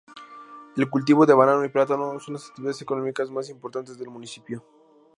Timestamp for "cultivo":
0.89-1.27